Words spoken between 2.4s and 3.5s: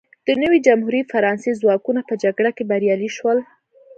کې بریالي شول.